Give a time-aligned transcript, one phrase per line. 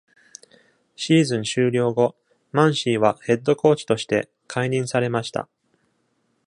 [0.95, 2.15] シーズン終了後、
[2.51, 5.47] マンシーはヘッドコーチとして解任されました。